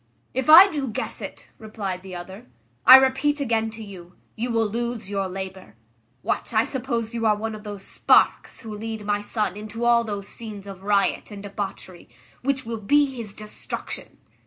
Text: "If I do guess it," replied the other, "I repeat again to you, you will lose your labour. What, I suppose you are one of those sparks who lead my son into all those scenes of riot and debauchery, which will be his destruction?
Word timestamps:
"If 0.33 0.49
I 0.49 0.67
do 0.67 0.87
guess 0.87 1.21
it," 1.21 1.47
replied 1.59 2.01
the 2.01 2.15
other, 2.15 2.47
"I 2.87 2.95
repeat 2.95 3.39
again 3.39 3.69
to 3.69 3.83
you, 3.83 4.15
you 4.35 4.49
will 4.49 4.65
lose 4.65 5.11
your 5.11 5.27
labour. 5.27 5.75
What, 6.23 6.55
I 6.55 6.63
suppose 6.63 7.13
you 7.13 7.27
are 7.27 7.35
one 7.35 7.53
of 7.53 7.63
those 7.63 7.83
sparks 7.83 8.61
who 8.61 8.75
lead 8.75 9.05
my 9.05 9.21
son 9.21 9.55
into 9.55 9.85
all 9.85 10.03
those 10.03 10.27
scenes 10.27 10.65
of 10.65 10.81
riot 10.81 11.29
and 11.29 11.43
debauchery, 11.43 12.09
which 12.41 12.65
will 12.65 12.81
be 12.81 13.13
his 13.13 13.35
destruction? 13.35 14.17